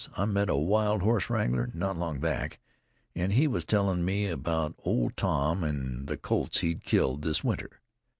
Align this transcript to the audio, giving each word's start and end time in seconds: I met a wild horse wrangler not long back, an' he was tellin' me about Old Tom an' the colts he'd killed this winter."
I 0.17 0.25
met 0.25 0.49
a 0.49 0.55
wild 0.55 1.03
horse 1.03 1.29
wrangler 1.29 1.69
not 1.75 1.95
long 1.95 2.19
back, 2.19 2.59
an' 3.13 3.29
he 3.29 3.45
was 3.47 3.63
tellin' 3.65 4.03
me 4.03 4.25
about 4.29 4.73
Old 4.79 5.15
Tom 5.15 5.63
an' 5.63 6.07
the 6.07 6.17
colts 6.17 6.61
he'd 6.61 6.83
killed 6.83 7.21
this 7.21 7.43
winter." 7.43 7.69